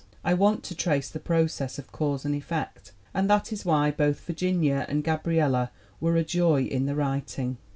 I 0.23 0.33
want 0.33 0.63
to 0.63 0.73
trace 0.73 1.09
the 1.11 1.19
process 1.19 1.77
of 1.77 1.91
cause 1.91 2.25
and 2.25 2.33
effect; 2.33 2.91
and 3.13 3.29
that 3.29 3.53
is 3.53 3.65
why 3.65 3.91
both 3.91 4.19
Virginia 4.21 4.83
and 4.89 5.03
Gabriella 5.03 5.69
were 5.99 6.15
a 6.15 6.23
joy 6.23 6.63
in 6.63 6.87
the 6.87 6.95
writing. 6.95 7.57